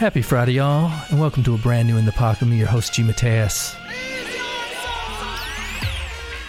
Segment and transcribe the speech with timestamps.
[0.00, 2.46] Happy Friday, y'all, and welcome to a brand new In the Pocket.
[2.46, 3.02] Me, your host, G.
[3.02, 3.76] Mateus.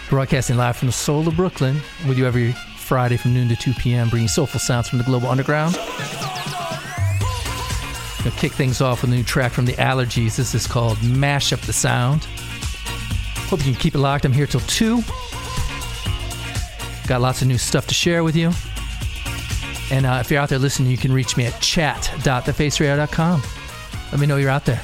[0.08, 3.74] Broadcasting live from the soul of Brooklyn with you every Friday from noon to 2
[3.74, 5.74] p.m., bringing soulful sounds from the global underground.
[8.24, 10.36] Gonna kick things off with a new track from the Allergies.
[10.36, 12.24] This is called Mash Up the Sound.
[13.50, 14.24] Hope you can keep it locked.
[14.24, 15.02] I'm here till 2.
[17.06, 18.50] Got lots of new stuff to share with you.
[19.92, 23.42] And uh, if you're out there listening, you can reach me at chat.thefaceradio.com.
[24.10, 24.80] Let me know you're out there.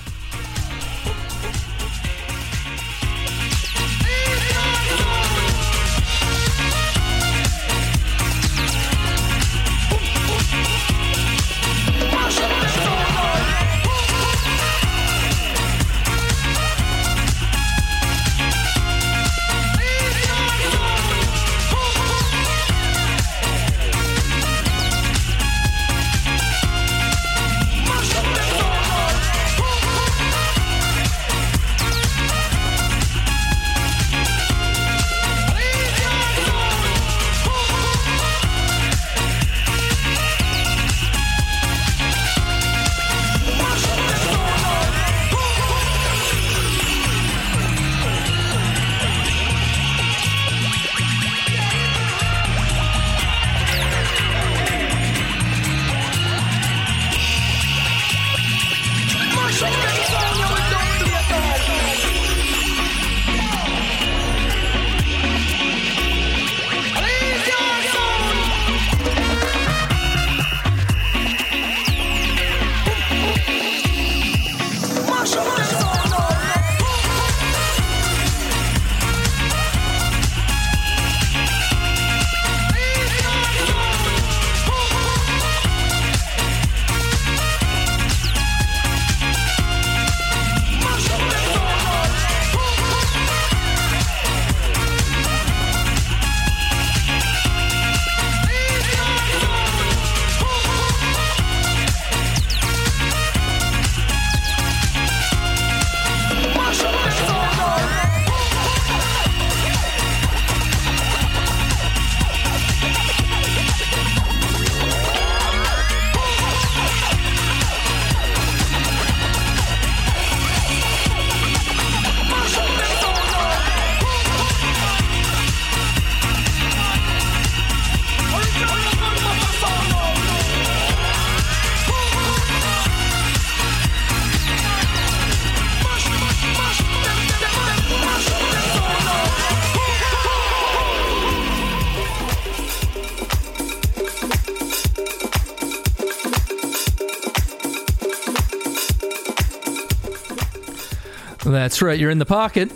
[151.78, 152.72] That's right, you're in the pocket.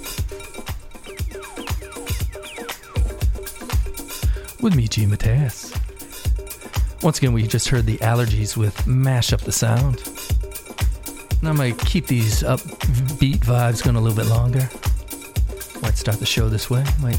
[4.62, 5.06] with me, G.
[5.06, 5.74] Mateus.
[7.02, 10.00] Once again, we just heard the allergies with Mash Up the Sound.
[11.40, 14.70] And I might keep these upbeat vibes going a little bit longer.
[15.82, 17.18] Might start the show this way, might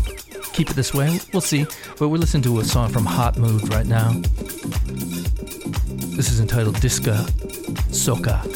[0.53, 1.19] keep it this way.
[1.33, 1.65] We'll see.
[1.99, 4.13] But we're listening to a song from Hot Mood right now.
[6.15, 7.11] This is entitled Disco
[7.91, 8.52] Soca.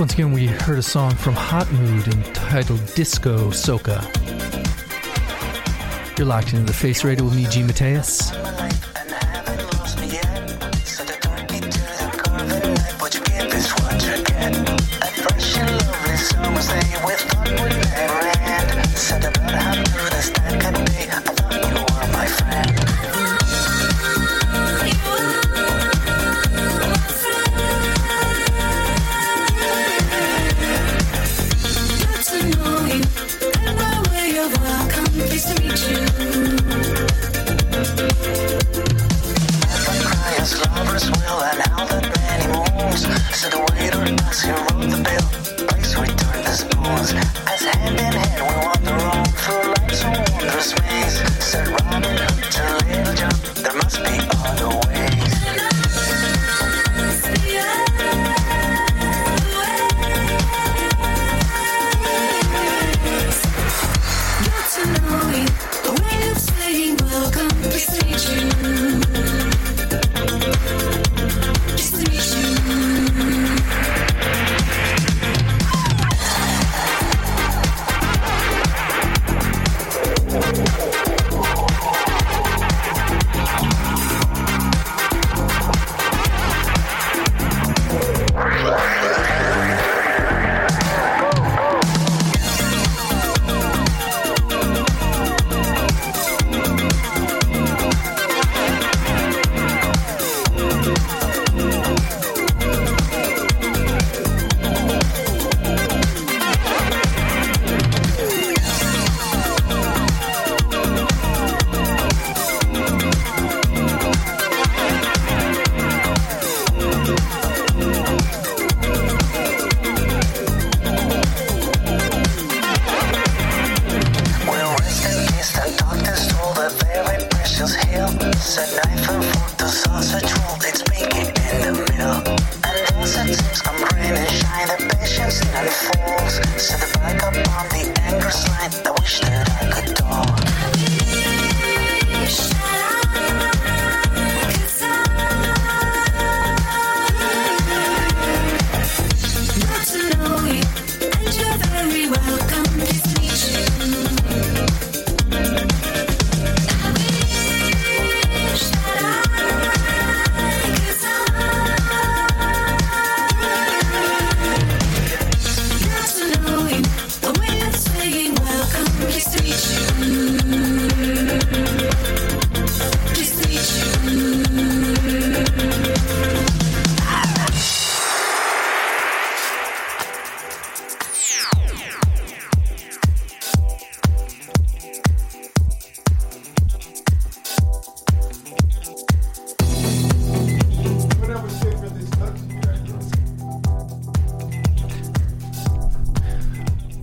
[0.00, 4.00] Once again, we heard a song from Hot Mood entitled Disco Soca.
[6.16, 7.62] You're locked into the Face Radio with me, G.
[7.62, 8.39] Mateus.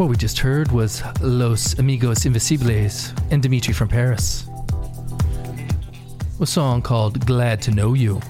[0.07, 4.47] We just heard was Los Amigos Invisibles and Dimitri from Paris.
[6.39, 8.21] A song called Glad to Know You.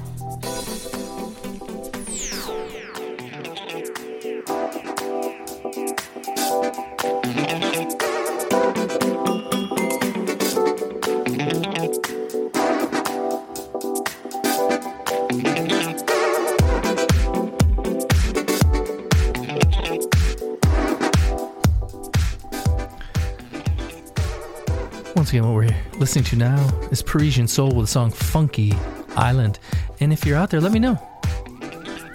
[26.17, 28.73] Listening to now is Parisian Soul with the song Funky
[29.15, 29.59] Island.
[29.99, 30.97] And if you're out there, let me know.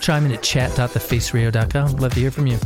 [0.00, 1.96] Chime in at chat.thefaceradio.com.
[1.98, 2.58] Love to hear from you.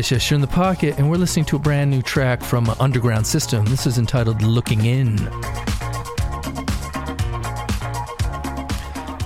[0.00, 2.70] Yes, yes, you're in the pocket, and we're listening to a brand new track from
[2.70, 3.66] uh, Underground System.
[3.66, 5.18] This is entitled Looking In.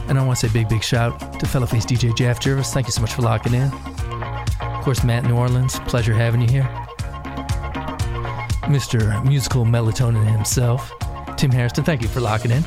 [0.08, 2.72] And I want to say a big, big shout to fellow face DJ Jeff Jervis.
[2.72, 3.72] Thank you so much for locking in.
[3.72, 6.68] Of course, Matt New Orleans, pleasure having you here.
[8.64, 9.24] Mr.
[9.24, 10.92] Musical Melatonin himself,
[11.36, 12.64] Tim Harrison, thank you for locking in.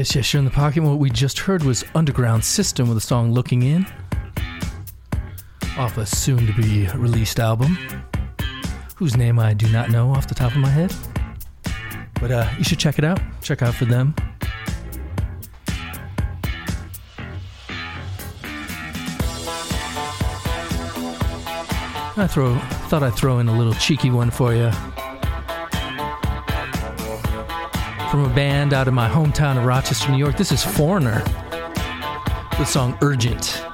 [0.00, 0.82] Yes, yes, you're in the pocket.
[0.82, 3.86] What we just heard was Underground System with the song Looking In
[5.76, 7.76] off a soon to be released album,
[8.96, 10.90] whose name I do not know off the top of my head.
[12.18, 13.20] But uh, you should check it out.
[13.42, 14.14] Check out for them.
[22.16, 22.56] I throw
[22.88, 24.70] thought I'd throw in a little cheeky one for you.
[28.10, 30.36] From a band out of my hometown of Rochester, New York.
[30.36, 31.22] This is Foreigner,
[32.58, 33.69] the song Urgent.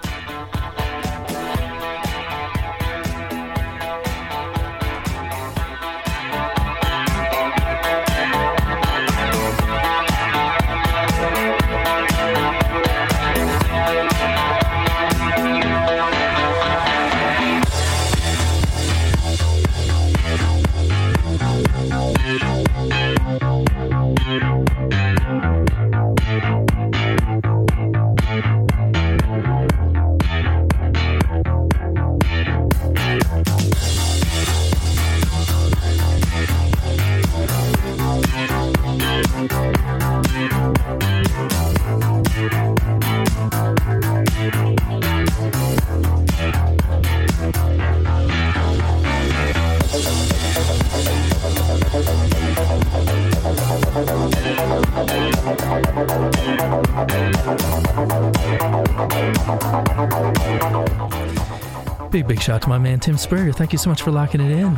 [62.46, 63.52] Shout to my man Tim Spurrier.
[63.52, 64.72] Thank you so much for locking it in.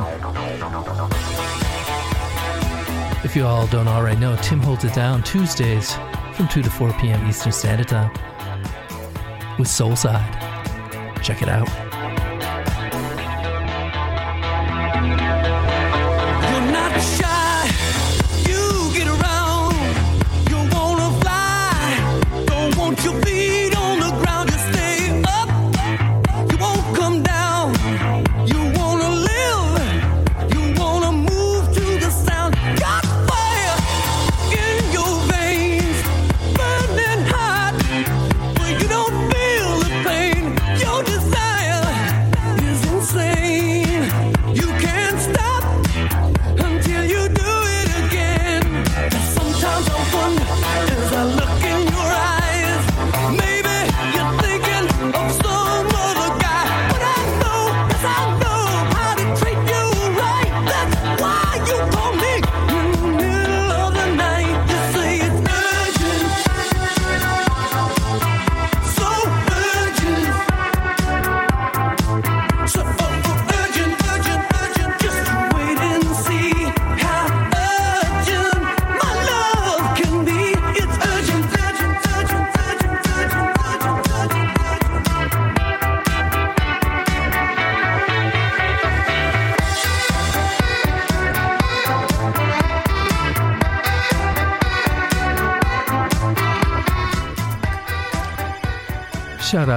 [3.22, 5.92] If you all don't already know, Tim holds it down Tuesdays
[6.33, 7.28] from 2 to 4 p.m.
[7.28, 8.11] Eastern Standard Time
[9.59, 10.33] with Soulside.
[11.22, 11.88] Check it out.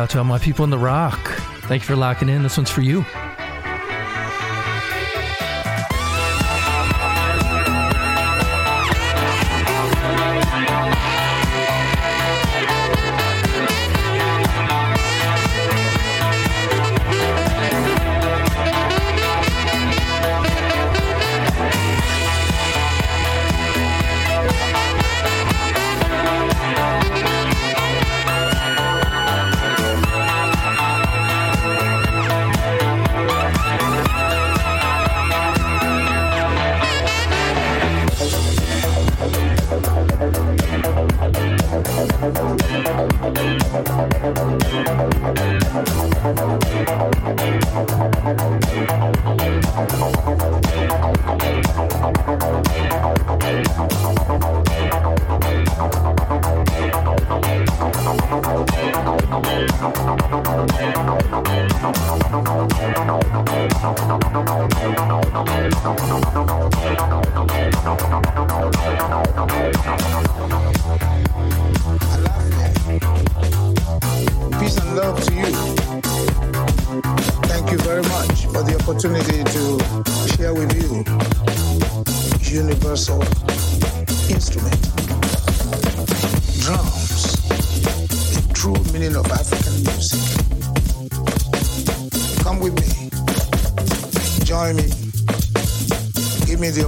[0.09, 1.19] To all my people in the rock.
[1.67, 2.43] Thank you for locking in.
[2.43, 3.05] This one's for you.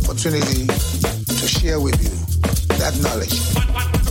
[0.04, 2.10] opportunity to share with you
[2.78, 4.03] that knowledge.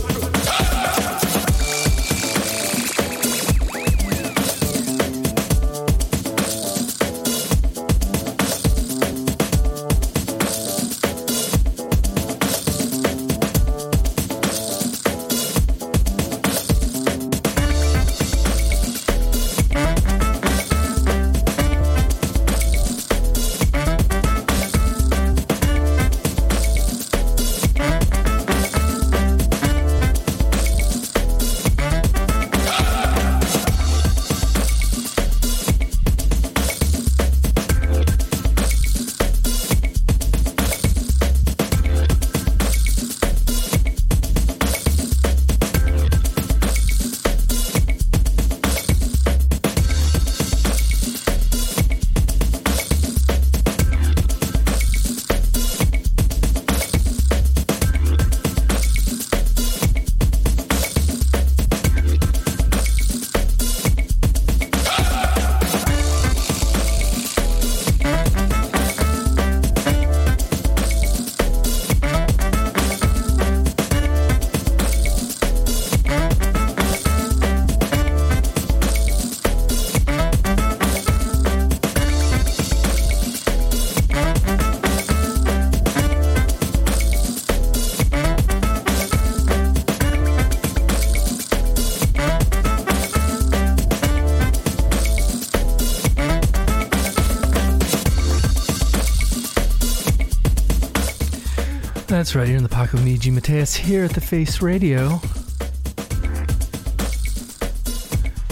[102.23, 103.31] That's right, you're in the pocket with me, G.
[103.31, 105.19] Mateus, here at the Face Radio.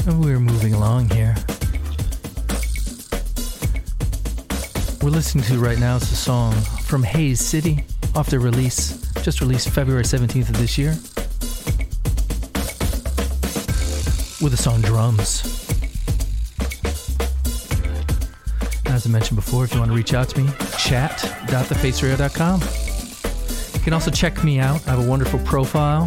[0.05, 1.33] And we're moving along here.
[5.01, 6.51] We're listening to right now is a song
[6.83, 10.91] from Haze City off their release, just released February 17th of this year,
[14.41, 15.45] with the song Drums.
[18.87, 22.90] As I mentioned before, if you want to reach out to me, chat.thefaceradio.com.
[23.81, 24.87] You can also check me out.
[24.87, 26.03] I have a wonderful profile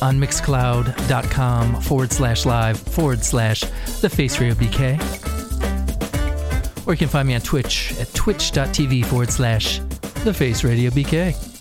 [0.00, 3.62] on mixcloud.com forward slash live forward slash
[4.00, 5.00] the Face Radio BK.
[6.86, 9.80] Or you can find me on Twitch at twitch.tv forward slash
[10.22, 11.53] the Face Radio BK.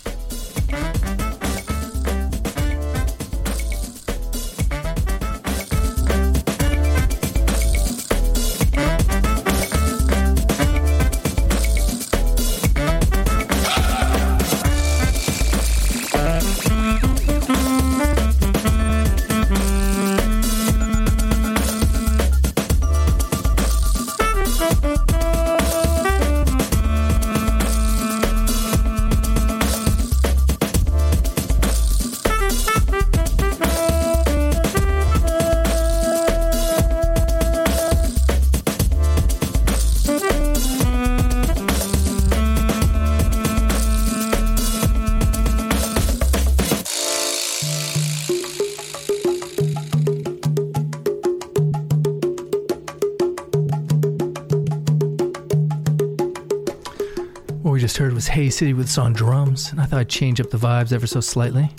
[58.64, 61.70] City with song Drums, and I thought I'd change up the vibes ever so slightly.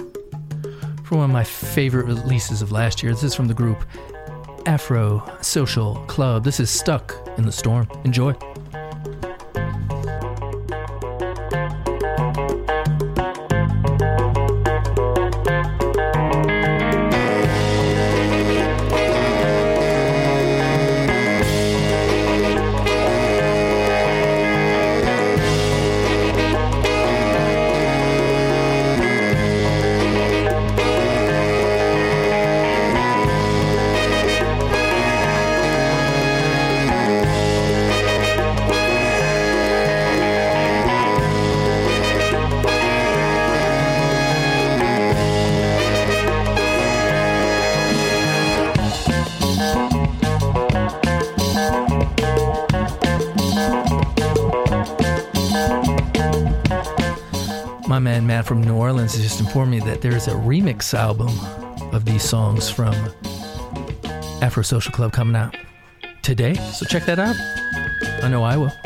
[1.04, 3.86] For one of my favorite releases of last year, this is from the group
[4.66, 6.44] Afro Social Club.
[6.44, 7.88] This is Stuck in the Storm.
[8.04, 8.36] Enjoy.
[58.44, 61.30] From New Orleans just informed me that there's a remix album
[61.94, 62.94] of these songs from
[64.42, 65.56] Afro Social Club coming out
[66.22, 66.54] today.
[66.54, 67.36] So check that out.
[68.22, 68.83] I know I will.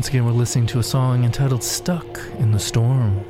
[0.00, 3.22] Once again, we're listening to a song entitled Stuck in the Storm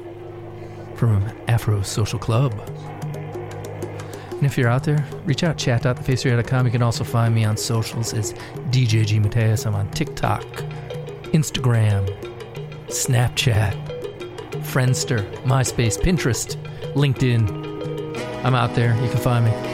[0.95, 2.53] from Afro Social Club.
[4.31, 6.67] And if you're out there, reach out, chat.thefaceradio.com.
[6.67, 8.35] You can also find me on socials as
[8.71, 9.67] DJ G Mateus.
[9.67, 10.45] I'm on TikTok,
[11.33, 12.09] Instagram,
[12.87, 13.75] Snapchat,
[14.63, 16.55] Friendster, MySpace, Pinterest,
[16.95, 18.45] LinkedIn.
[18.45, 18.95] I'm out there.
[19.03, 19.70] You can find me.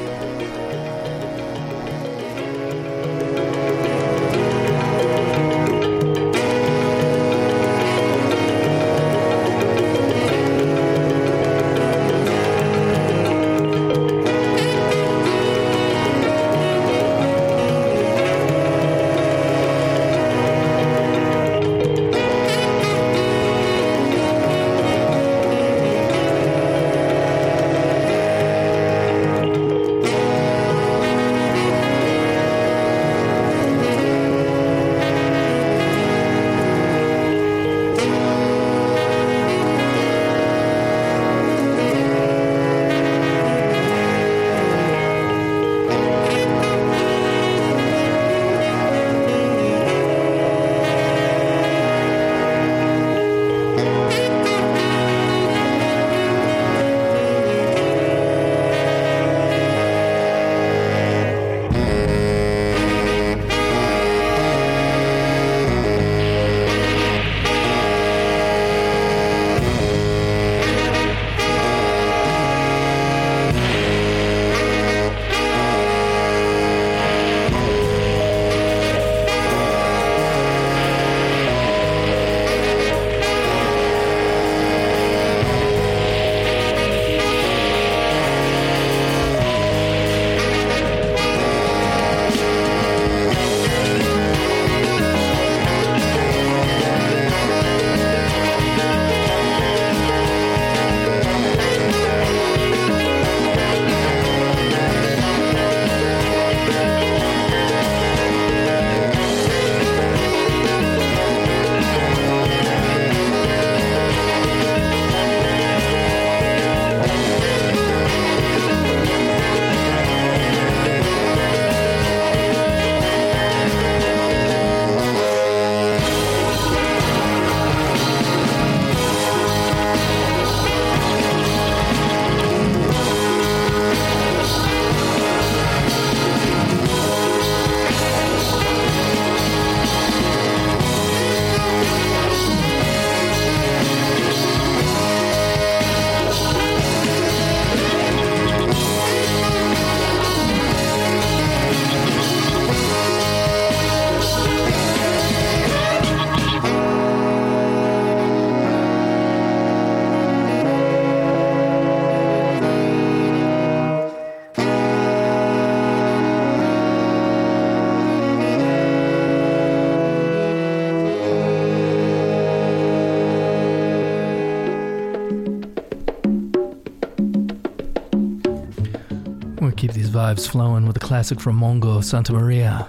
[180.37, 182.87] Vibes flowing with a classic from Mongo Santamaria.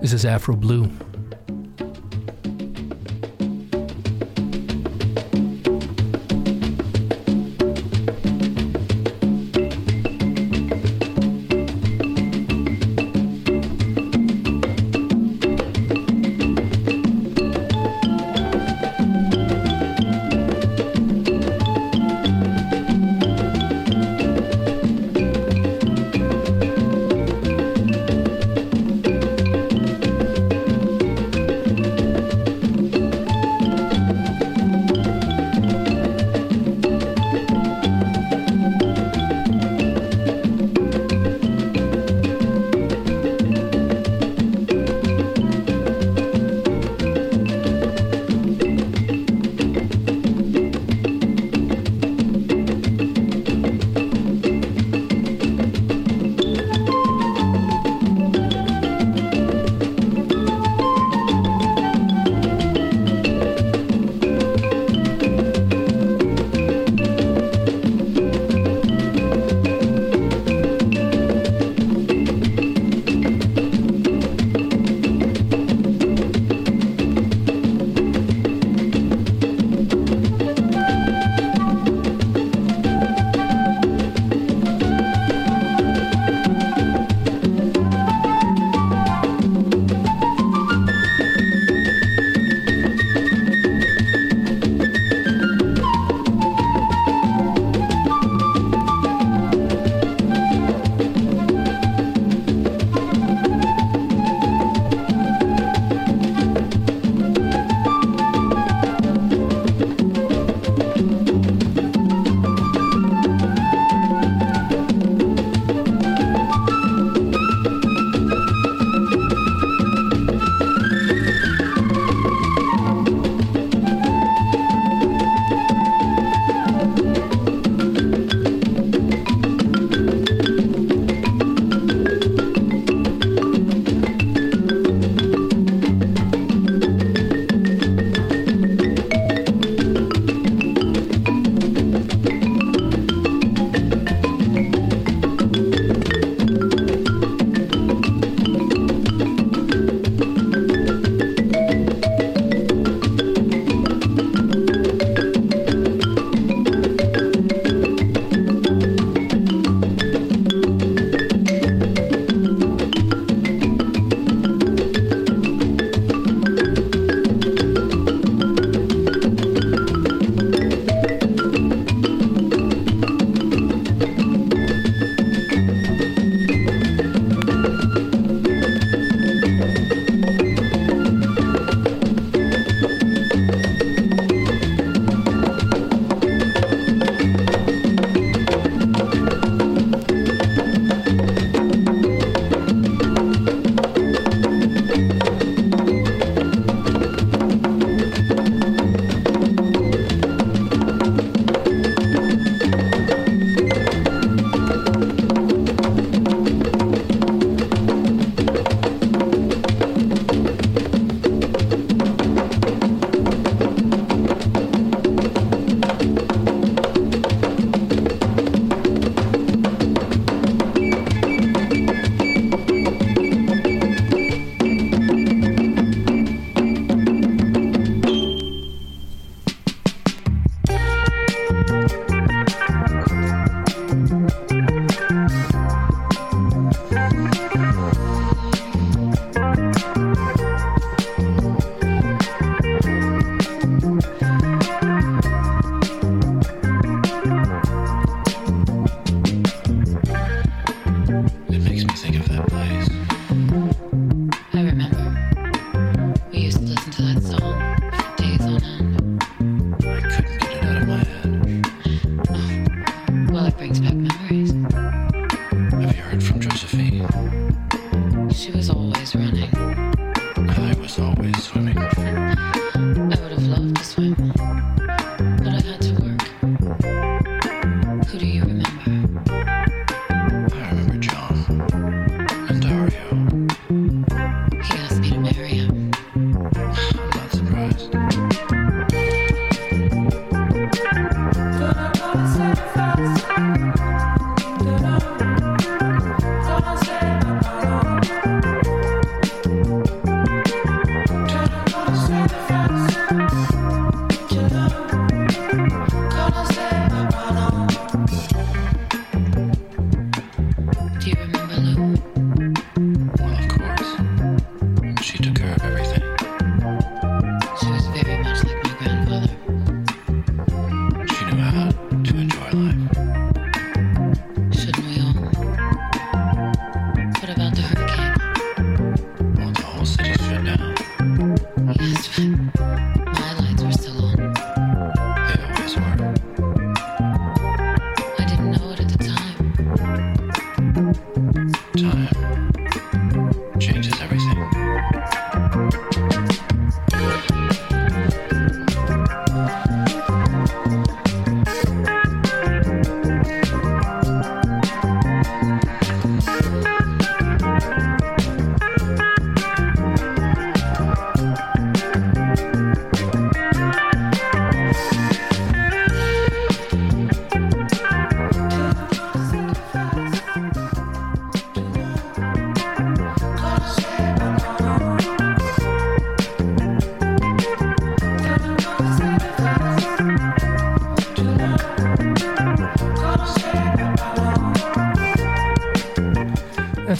[0.00, 0.90] This is Afro Blue.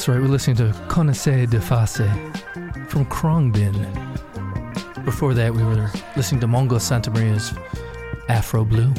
[0.00, 1.98] That's right, we're listening to Connaissais de Face
[2.88, 3.74] from Khruangbin.
[5.04, 7.52] Before that, we were listening to Mongo Santamaria's
[8.30, 8.94] Afro Blue.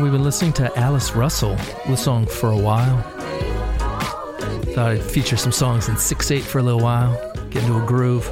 [0.00, 0.12] The pocket.
[0.12, 3.02] We've been listening to Alice Russell a song for a while.
[4.74, 7.12] Thought I'd feature some songs in 6 8 for a little while,
[7.50, 8.30] get into a groove.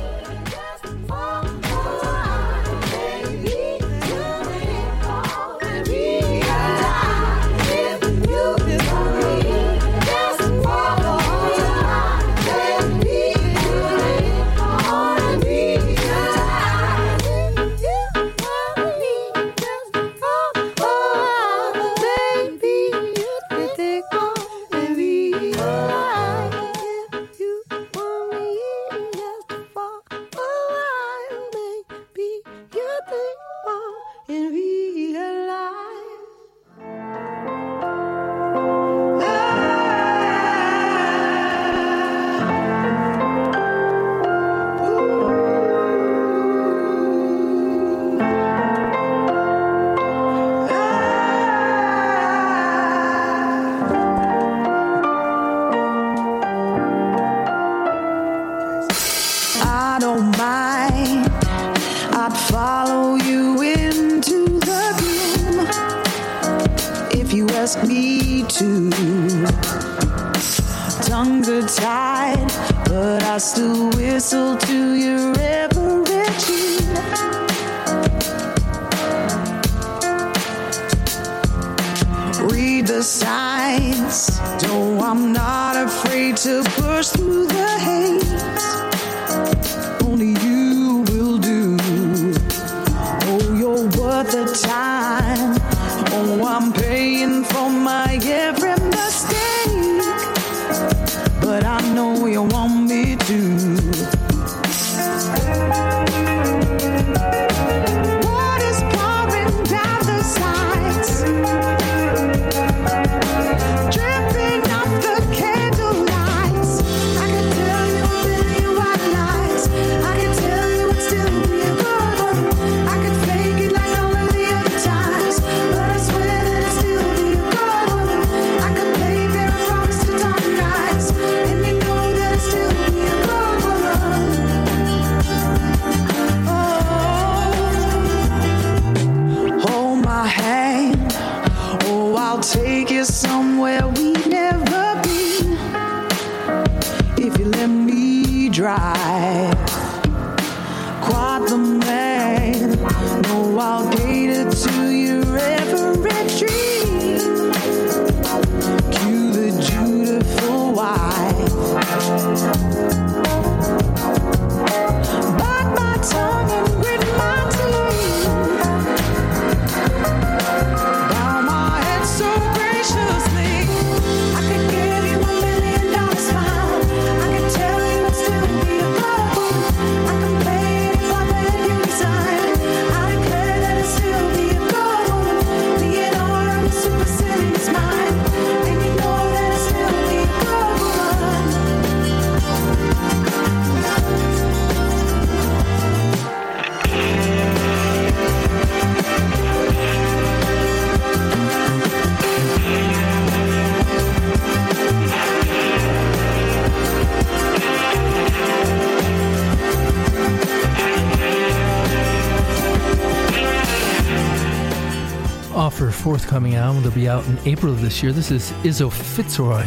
[216.28, 216.82] Forthcoming album.
[216.82, 218.12] They'll be out in April of this year.
[218.12, 219.64] This is Izo FitzRoy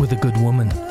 [0.00, 0.89] with a good woman.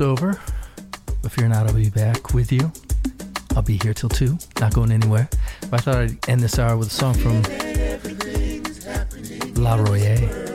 [0.00, 0.40] almost over.
[1.36, 2.72] you're not, I'll be back with you.
[3.56, 5.28] I'll be here till 2, not going anywhere.
[5.70, 7.42] But I thought I'd end this hour with a song from
[9.54, 10.47] La Royale.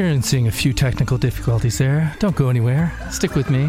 [0.00, 2.16] experiencing a few technical difficulties there.
[2.20, 2.90] Don't go anywhere.
[3.10, 3.68] Stick with me.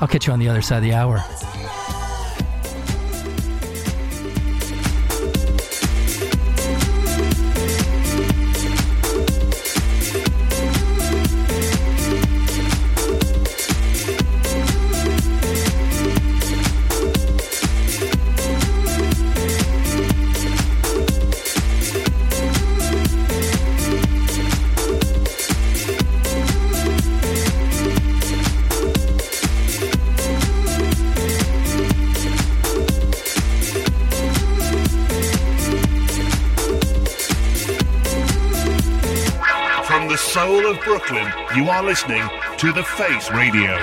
[0.00, 1.22] I'll catch you on the other side of the hour.
[41.58, 42.22] You are listening
[42.58, 43.74] to The Face Radio.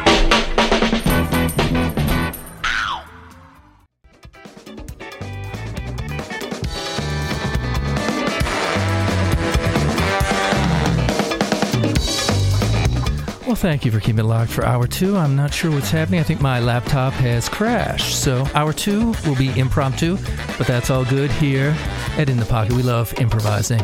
[13.46, 15.18] Well, thank you for keeping it locked for hour two.
[15.18, 16.22] I'm not sure what's happening.
[16.22, 18.16] I think my laptop has crashed.
[18.22, 20.16] So, hour two will be impromptu,
[20.58, 21.76] but that's all good here
[22.18, 22.74] at In the Pocket.
[22.74, 23.84] We love improvising.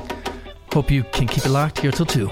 [0.71, 2.31] Hope you can keep it locked here till two.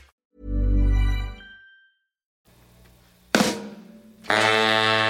[4.31, 5.00] Música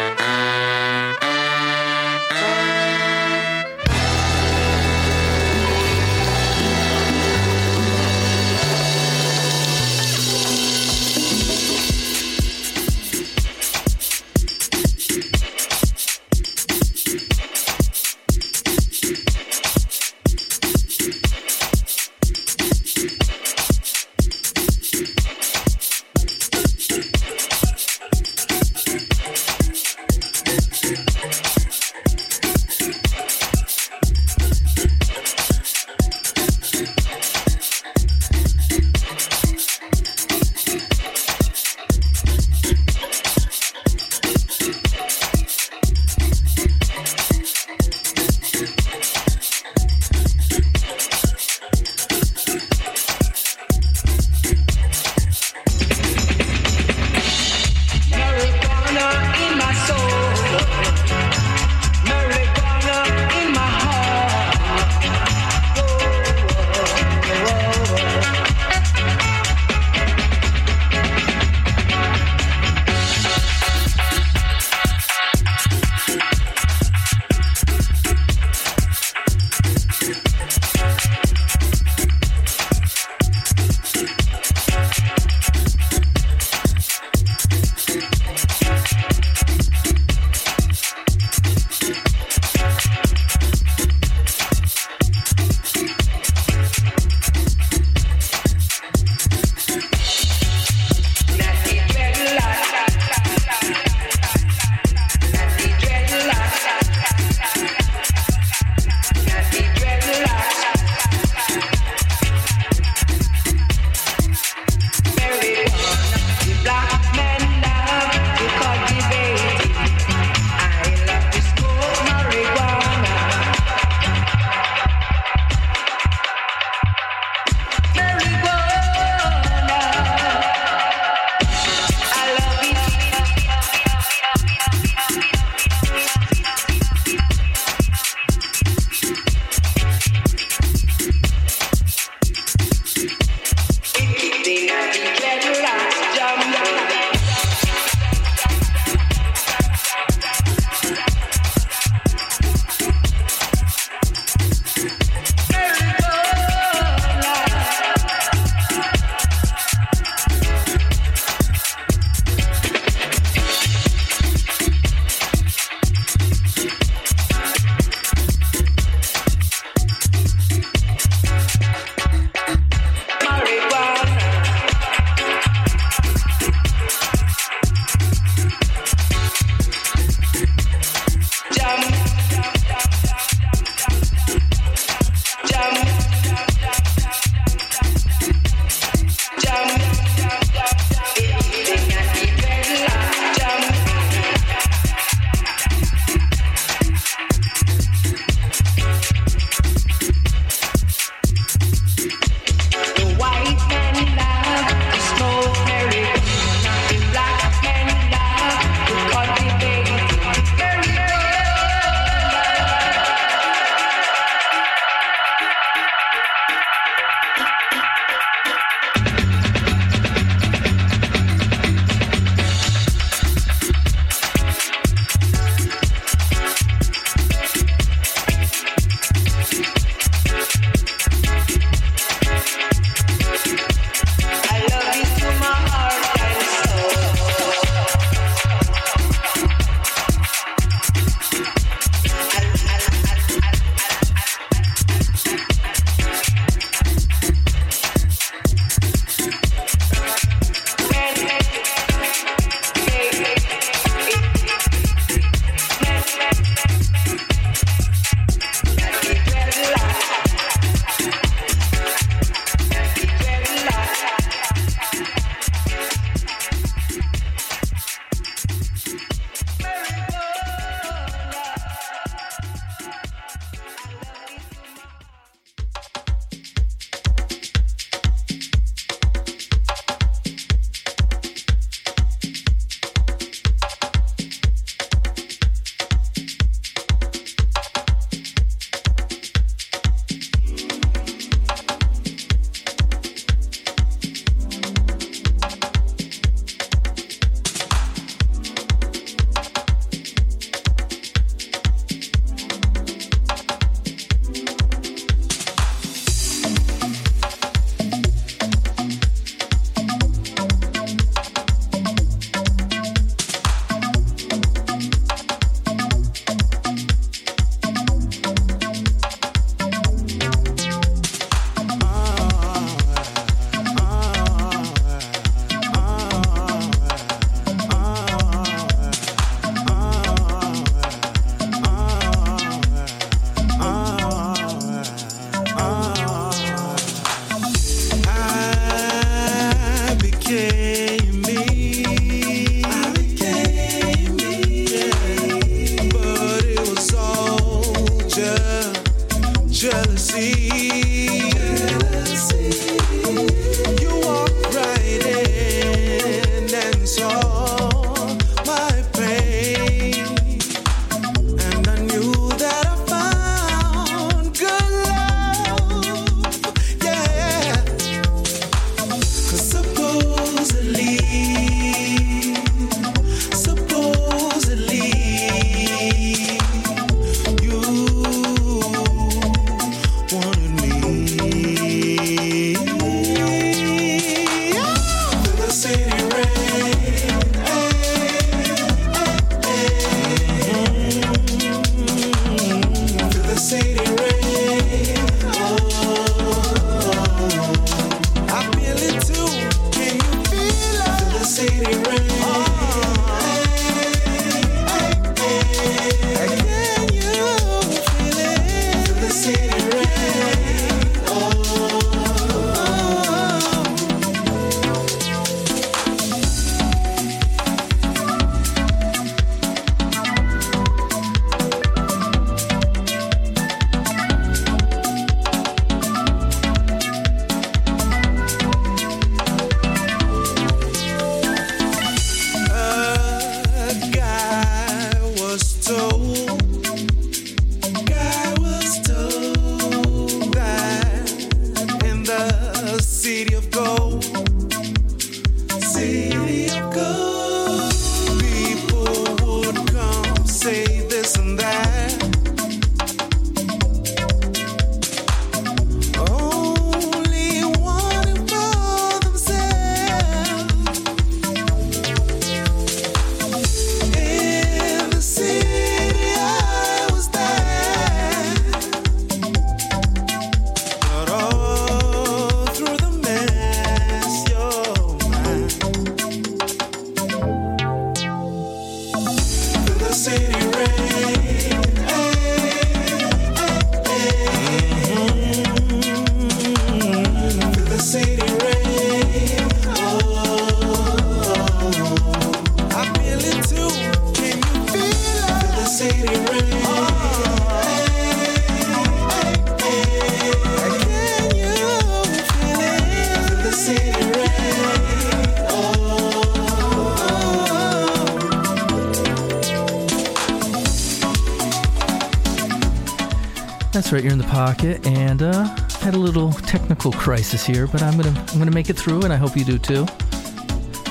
[513.91, 515.43] Right, you're in the pocket, and uh,
[515.81, 519.11] had a little technical crisis here, but I'm gonna I'm gonna make it through, and
[519.11, 519.85] I hope you do too.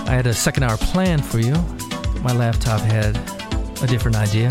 [0.05, 1.55] I had a second hour plan for you.
[2.23, 3.17] My laptop had
[3.83, 4.51] a different idea.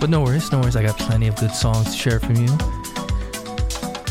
[0.00, 0.74] But no worries, no worries.
[0.74, 2.52] I got plenty of good songs to share from you.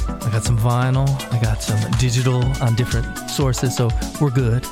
[0.07, 3.89] I got some vinyl, I got some digital on different sources, so
[4.21, 4.65] we're good.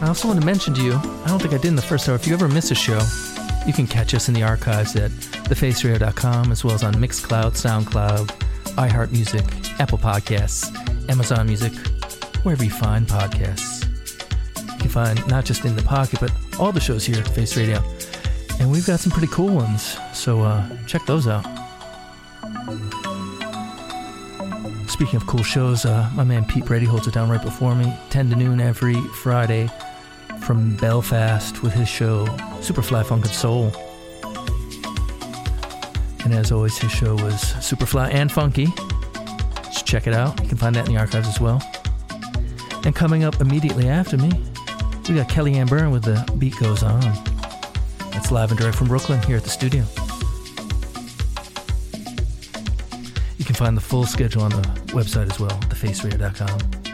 [0.00, 2.08] I also want to mention to you, I don't think I did in the first
[2.08, 3.00] hour, if you ever miss a show,
[3.68, 8.28] you can catch us in the archives at thefaceradio.com as well as on Mixcloud, SoundCloud,
[8.76, 10.74] iHeartMusic, Apple Podcasts,
[11.10, 11.74] Amazon Music,
[12.44, 13.84] wherever you find podcasts.
[14.72, 17.58] You can find not just in the pocket, but all the shows here at Face
[17.58, 17.82] Radio.
[18.58, 21.44] And we've got some pretty cool ones, so uh, check those out.
[24.88, 27.94] Speaking of cool shows, uh, my man Pete Brady holds it down right before me,
[28.08, 29.68] 10 to noon every Friday
[30.48, 32.24] from Belfast with his show
[32.62, 33.70] Superfly Funk and Soul.
[36.24, 38.68] And as always, his show was Superfly and Funky.
[39.64, 40.40] Just check it out.
[40.40, 41.62] You can find that in the archives as well.
[42.86, 44.30] And coming up immediately after me,
[45.06, 46.98] we got Kellyanne Byrne with The Beat Goes On.
[48.12, 49.84] That's live and direct from Brooklyn here at the studio.
[53.36, 54.62] You can find the full schedule on the
[54.94, 56.87] website as well, thefaceradio.com.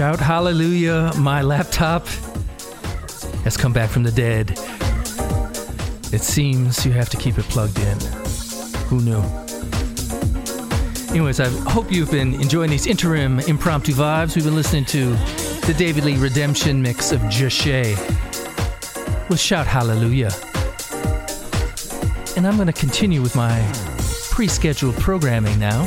[0.00, 2.06] Shout hallelujah, my laptop
[3.44, 4.52] has come back from the dead.
[6.10, 8.00] It seems you have to keep it plugged in.
[8.86, 9.22] Who knew?
[11.10, 14.34] Anyways, I hope you've been enjoying these interim impromptu vibes.
[14.34, 15.10] We've been listening to
[15.66, 17.94] the David Lee Redemption mix of Jashay
[19.28, 20.30] with Shout Hallelujah.
[22.38, 23.70] And I'm going to continue with my
[24.30, 25.86] pre scheduled programming now.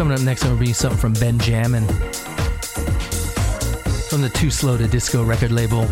[0.00, 1.86] Coming up next, I'm going to bring you something from Benjamin
[4.08, 5.82] from the Too Slow to Disco record label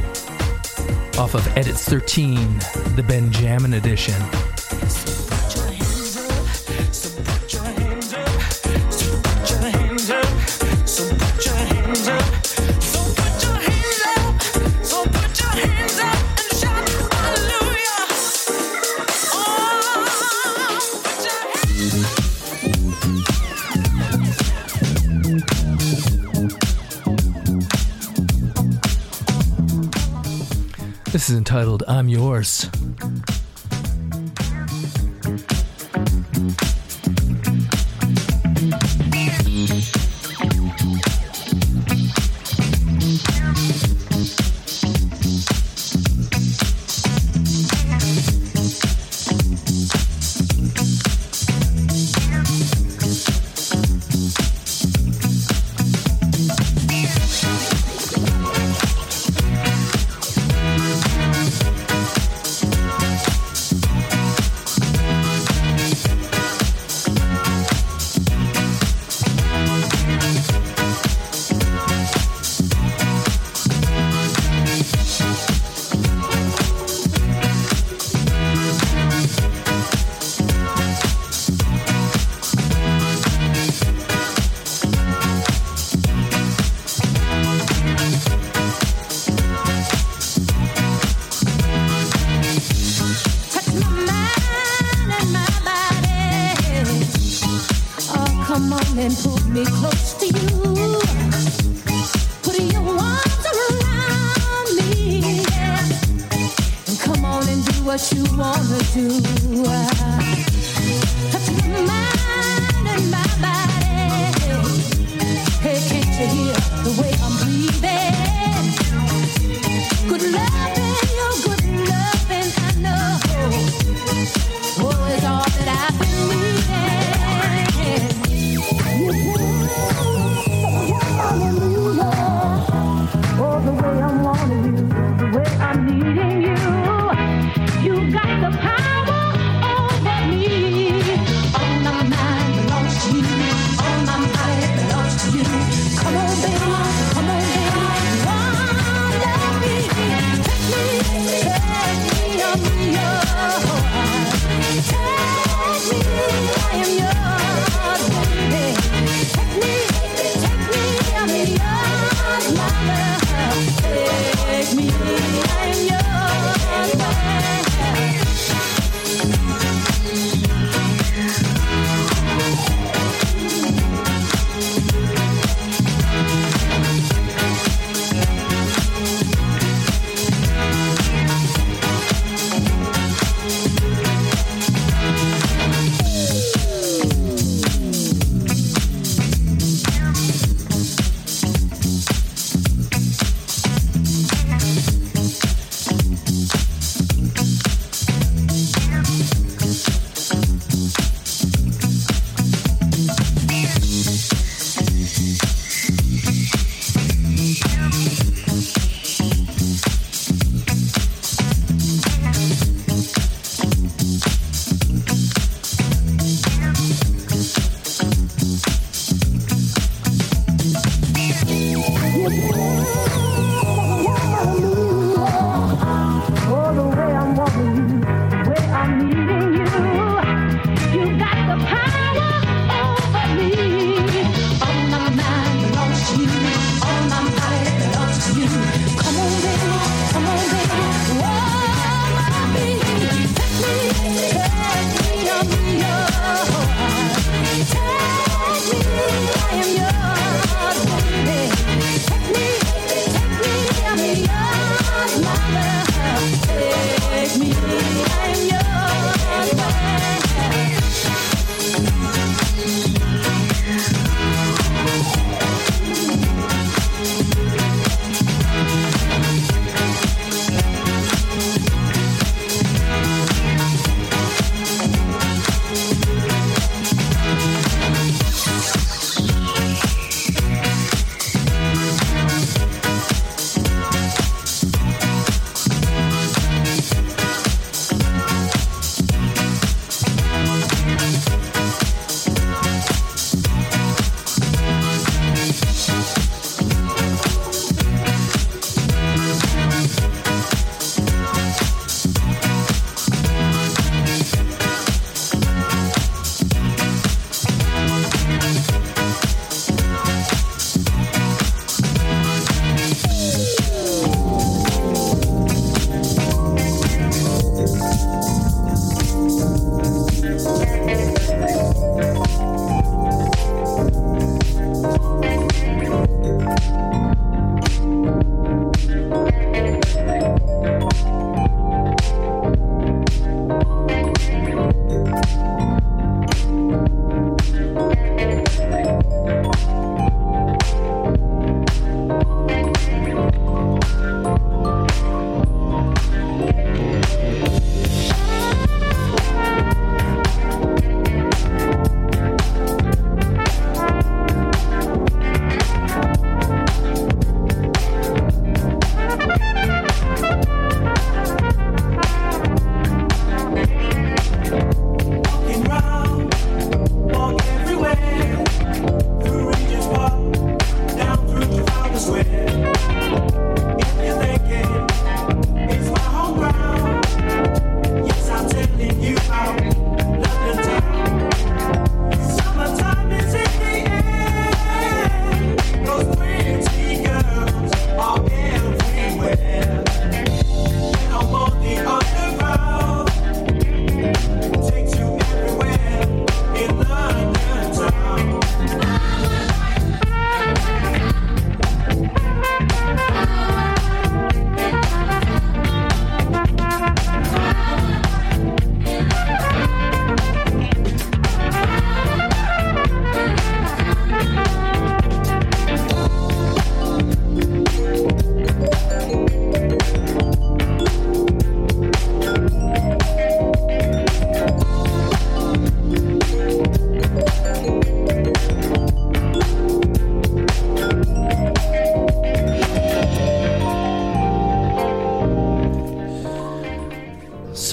[1.20, 2.36] off of Edits 13,
[2.96, 4.14] the Benjamin edition.
[31.28, 32.70] This is entitled I'm Yours.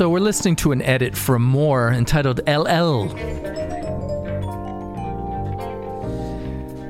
[0.05, 3.09] So we're listening to an edit from More entitled LL.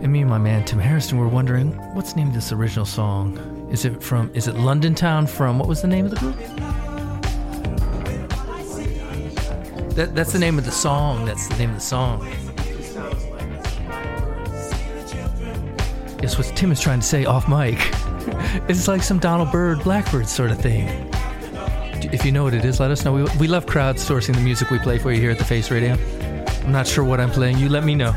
[0.02, 2.86] And me and my man Tim Harrison were wondering what's the name of this original
[2.86, 3.70] song?
[3.72, 6.36] Is it from is it London Town from what was the name of the group?
[9.96, 11.24] That, that's the name of the song.
[11.24, 12.20] That's the name of the song.
[16.18, 17.78] Guess what Tim is trying to say off mic.
[18.68, 21.15] it's like some Donald Byrd Blackbird sort of thing.
[22.12, 23.14] If you know what it is, let us know.
[23.14, 25.98] We, we love crowdsourcing the music we play for you here at the Face Radio.
[26.64, 27.58] I'm not sure what I'm playing.
[27.58, 28.14] You let me know.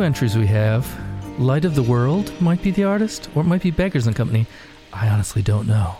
[0.00, 0.86] Entries we have.
[1.38, 4.46] Light of the World might be the artist, or it might be Beggars and Company.
[4.92, 5.96] I honestly don't know.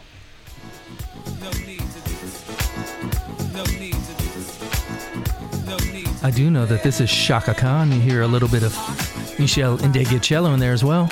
[6.22, 7.92] I do know that this is Chaka Khan.
[7.92, 8.72] You hear a little bit of
[9.38, 11.08] Meshell Ndegeocello in there as well.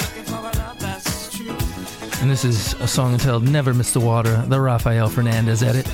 [2.20, 5.86] And this is a song entitled Never Miss the Water, the Rafael Fernandez edit.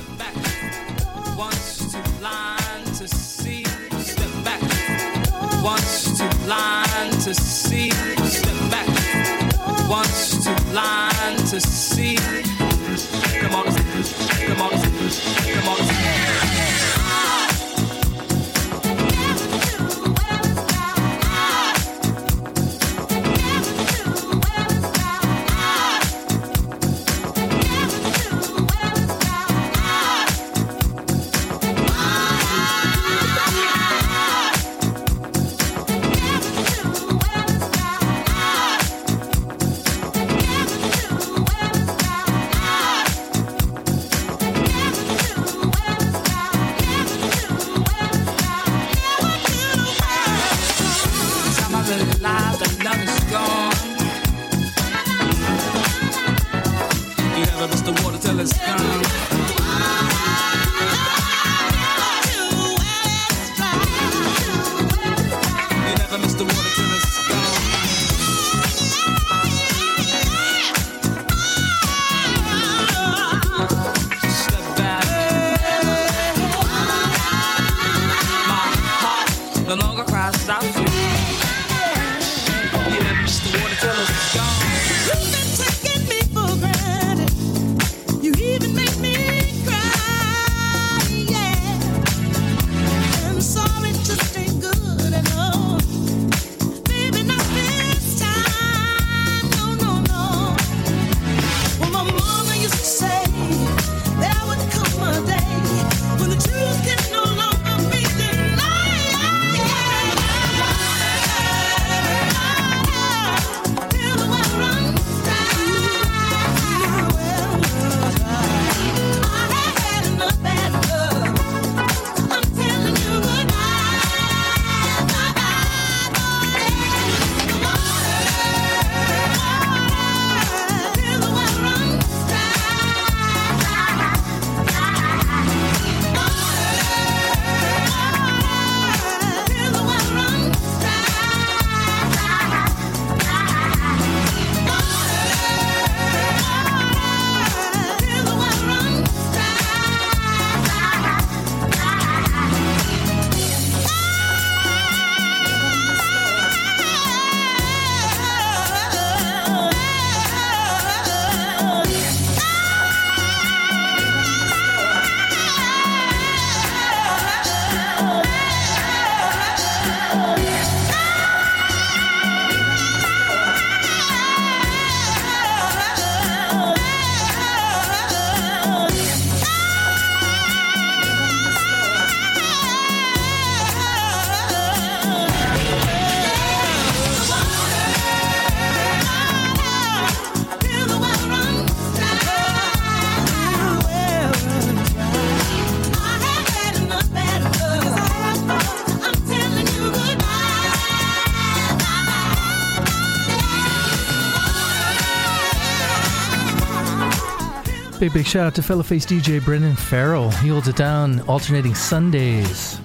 [208.12, 210.30] Big, shout out to fellow face DJ Brendan Farrell.
[210.30, 212.78] He holds it down alternating Sundays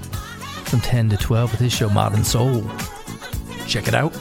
[0.63, 2.63] from 10 to 12 with his show Modern Soul.
[3.67, 4.13] Check it out.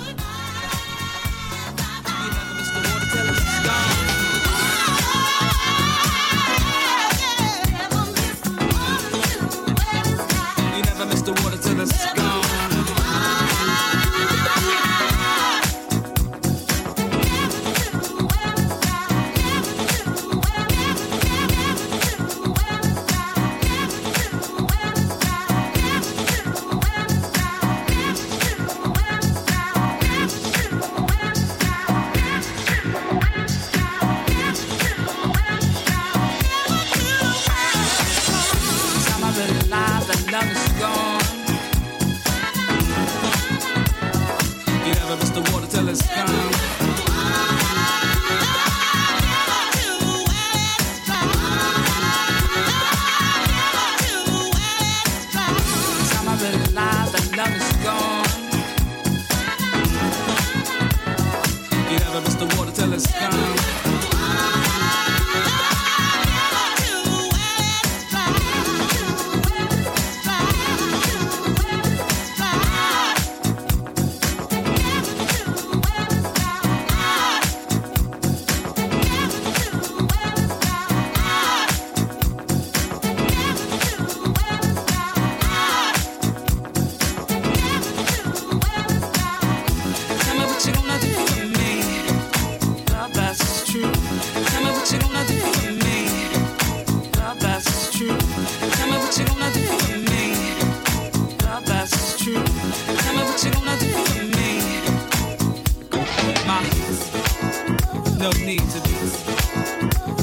[108.26, 108.90] No need to be.
[108.90, 109.14] this.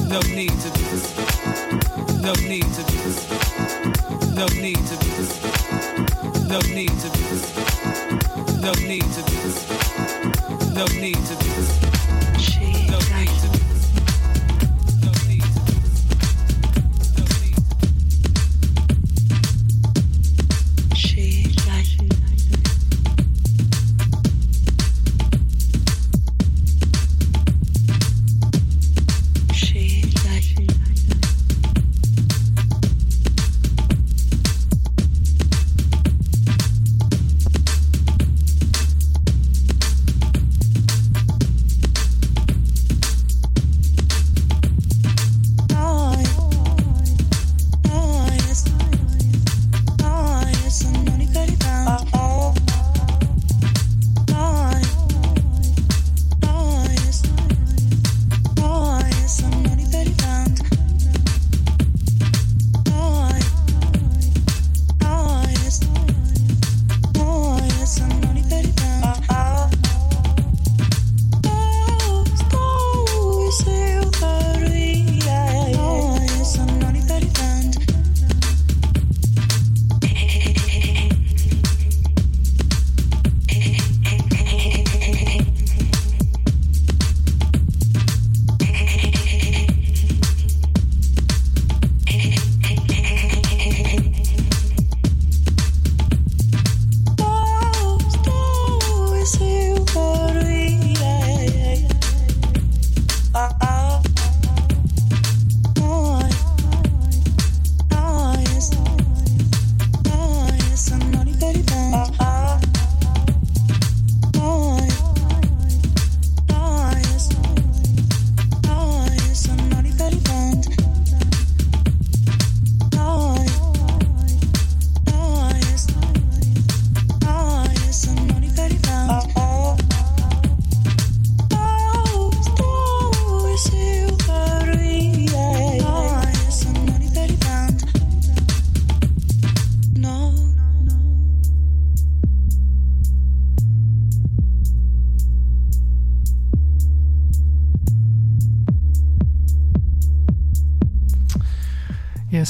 [0.10, 1.04] No need to this.
[2.22, 3.18] No need to this.
[4.36, 5.30] No need to this.
[6.50, 7.48] No need to this.
[8.60, 9.64] No need to this.
[10.76, 11.72] No need to this.
[12.92, 13.53] No need to this.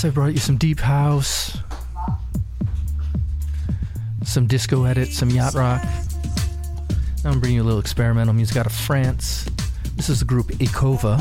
[0.05, 1.57] I brought you some deep house,
[4.23, 5.81] some disco edits, some yacht rock.
[7.23, 9.49] Now I'm bringing you a little experimental music out of France.
[9.95, 11.17] This is the group Ikova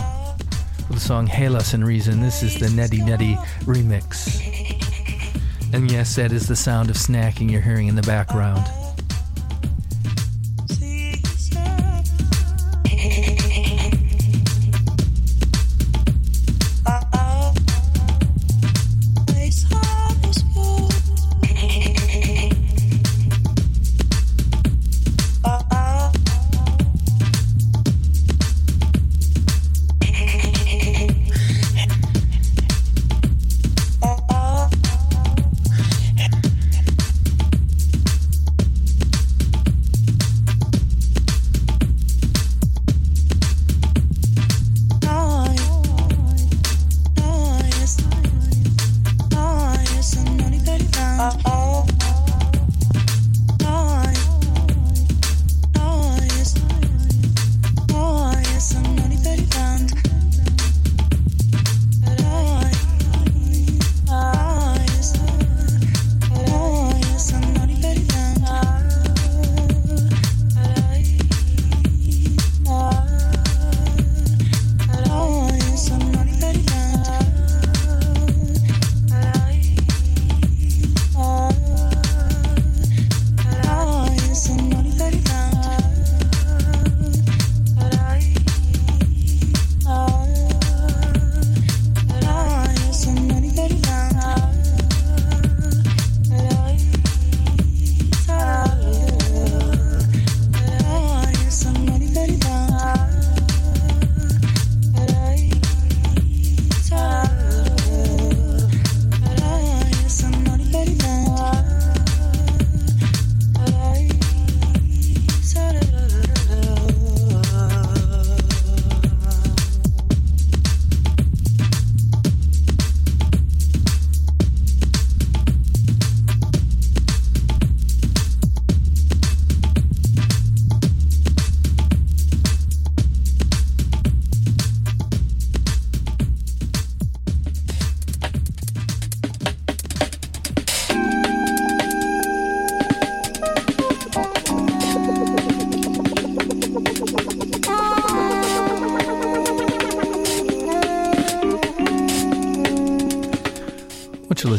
[0.88, 2.20] with the song Halas and Reason.
[2.20, 4.40] This is the Netty Netty remix.
[5.72, 8.66] And yes, that is the sound of snacking you're hearing in the background.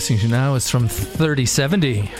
[0.03, 2.11] listening to now is from 3070.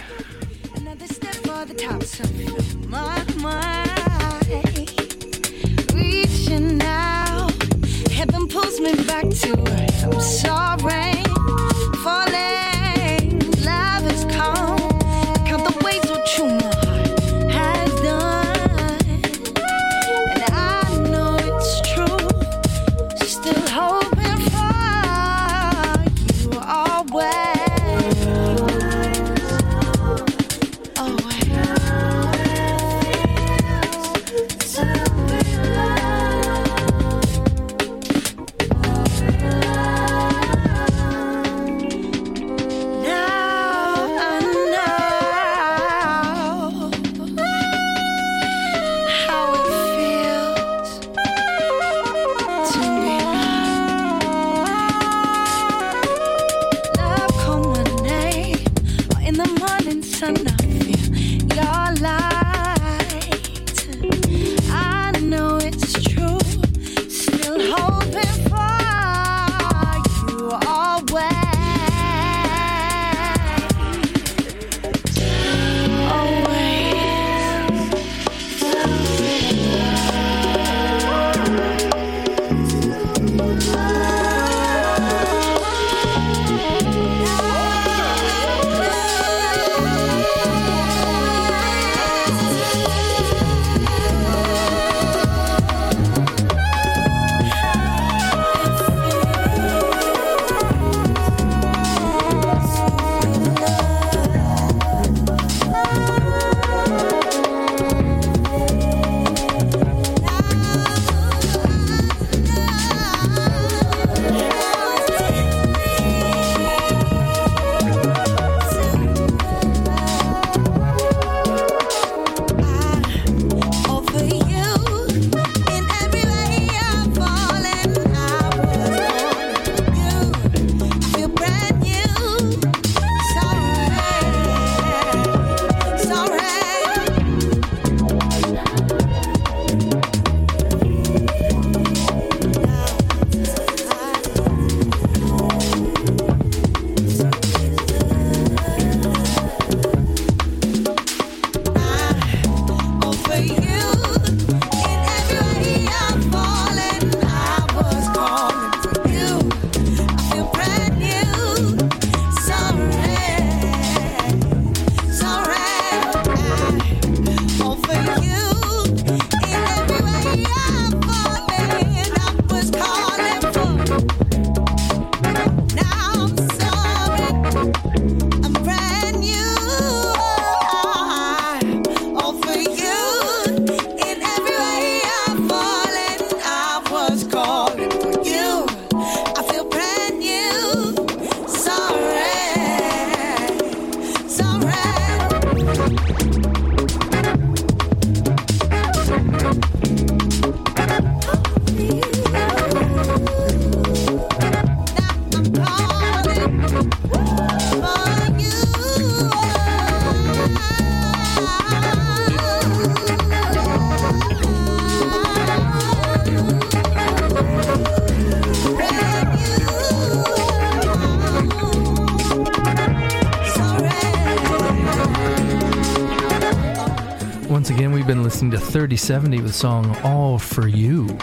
[228.95, 231.17] 3070 with the song All for You.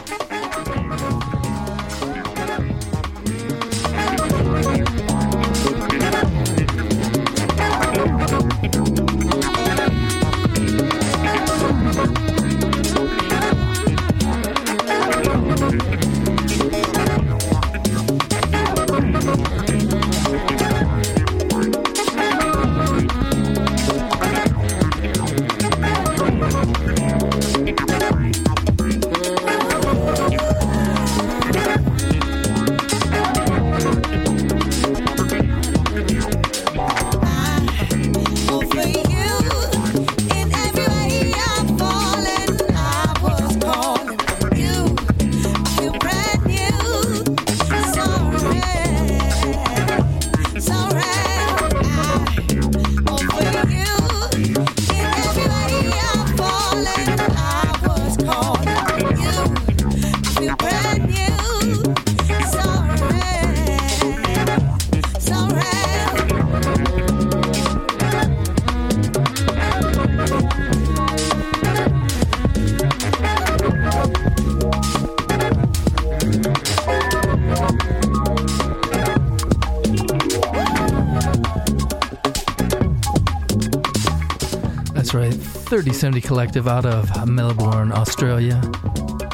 [85.71, 88.61] 3070 Collective out of Melbourne, Australia,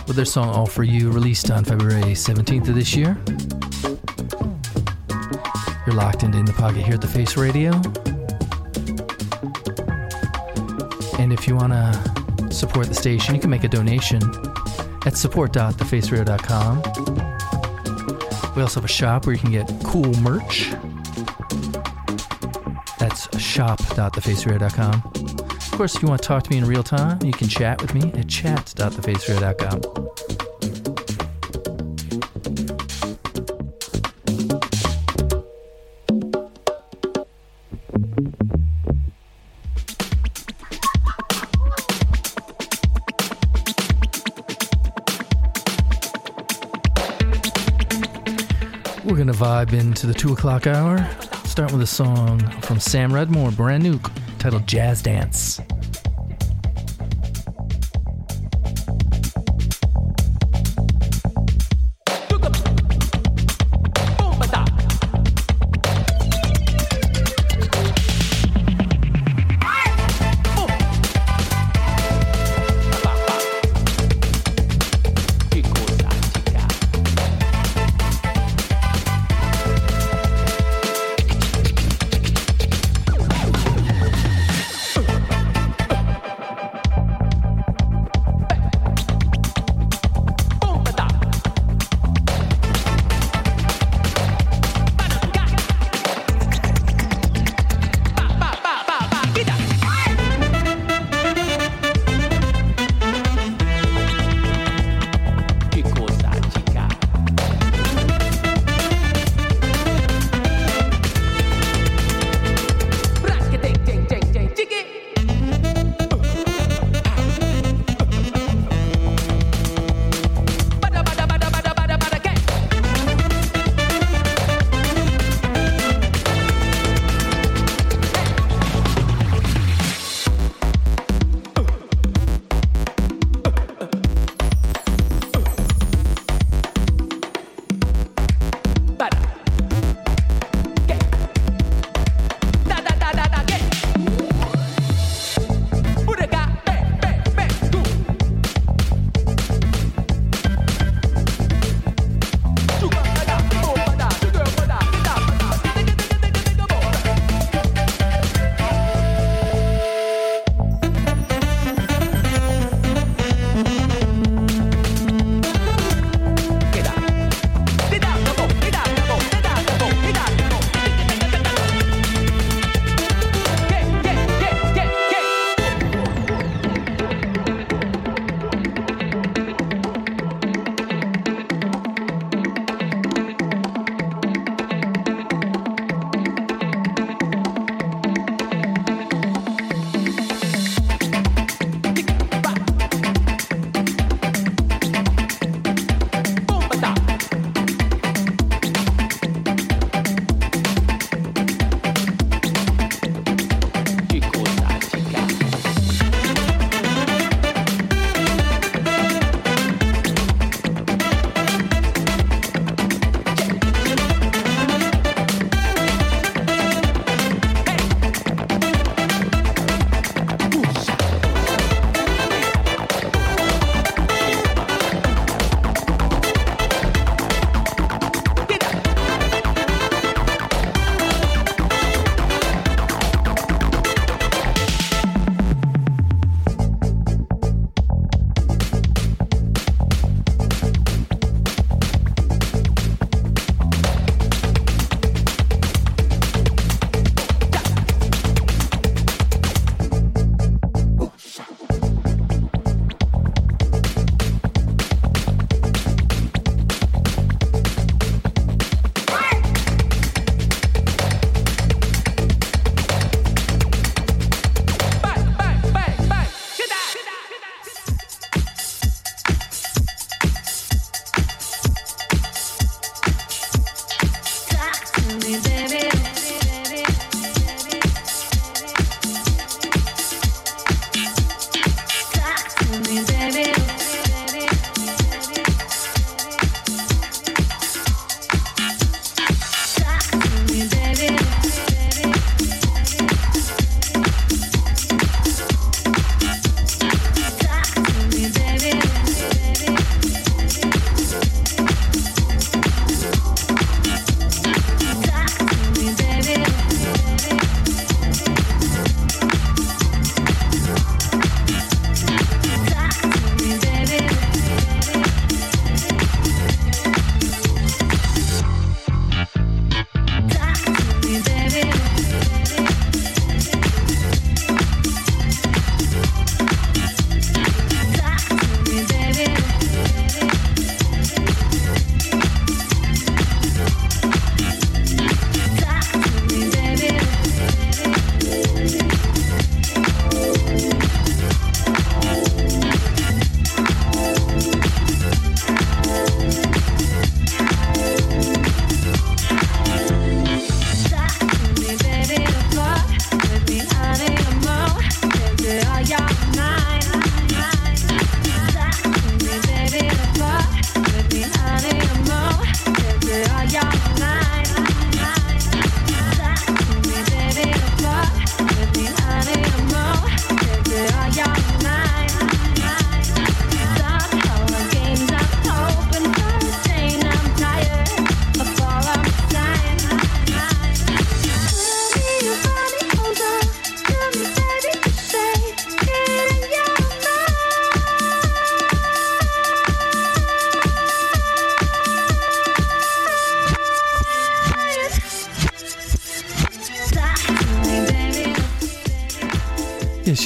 [0.06, 3.16] with their song All For You, released on February 17th of this year.
[5.86, 7.72] You're locked into In the Pocket here at The Face Radio.
[11.18, 14.20] And if you want to support the station, you can make a donation
[15.06, 16.82] at support.thefaceradio.com.
[18.54, 20.70] We also have a shop where you can get cool merch.
[22.98, 25.15] That's shop.thefaceradio.com.
[25.76, 27.82] Of course, if you want to talk to me in real time, you can chat
[27.82, 28.26] with me at
[49.26, 51.06] to vibe into the two o'clock hour.
[51.44, 54.00] Start with a song from Sam Redmore, brand new,
[54.46, 55.60] titled Jazz Dance.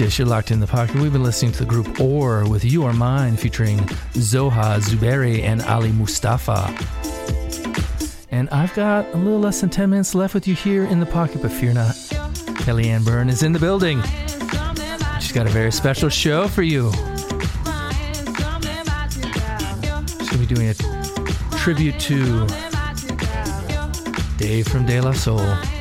[0.01, 0.94] You're locked in the pocket.
[0.94, 3.81] We've been listening to the group Or with You Are Mine featuring
[4.14, 6.74] Zoha Zuberi and Ali Mustafa.
[8.31, 11.06] And I've got a little less than 10 minutes left with you here in the
[11.06, 11.94] pocket, but fear not.
[12.64, 14.01] Kellyanne Byrne is in the building.
[15.20, 16.90] She's got a very special show for you.
[16.93, 17.02] She's
[20.31, 20.74] going to be doing a
[21.59, 22.47] tribute to
[24.39, 25.80] Dave from De La Soul.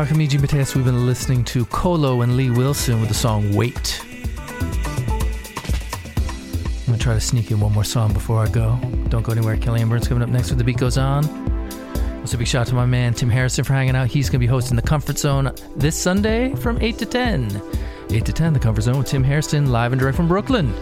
[0.00, 3.54] Pocket, me, Jimmy Mateus, we've been listening to Colo and Lee Wilson with the song
[3.54, 4.00] Wait.
[4.00, 4.06] I'm
[6.86, 8.78] going to try to sneak in one more song before I go.
[9.10, 9.58] Don't go anywhere.
[9.58, 11.22] Kellyanne Byrne's coming up next with The Beat Goes On.
[12.22, 14.06] Also, big shout out to my man Tim Harrison for hanging out.
[14.06, 17.62] He's going to be hosting The Comfort Zone this Sunday from 8 to 10.
[18.08, 20.72] 8 to 10, The Comfort Zone with Tim Harrison, live and direct from Brooklyn.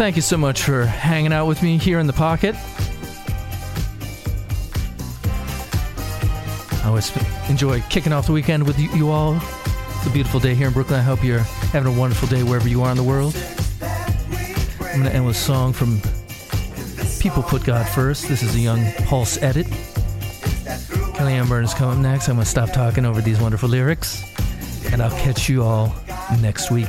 [0.00, 2.56] Thank you so much for hanging out with me here in the pocket.
[6.82, 7.14] I always
[7.50, 9.36] enjoy kicking off the weekend with you, all.
[9.36, 10.98] It's a beautiful day here in Brooklyn.
[10.98, 13.36] I hope you're having a wonderful day wherever you are in the world.
[13.82, 16.00] I'm going to end with a song from
[17.20, 18.26] People Put God First.
[18.26, 19.66] This is a young Pulse edit.
[19.66, 22.30] Kellyanne Byrne's coming up next.
[22.30, 24.24] I'm going to stop talking over these wonderful lyrics,
[24.92, 25.94] and I'll catch you all
[26.40, 26.88] next week.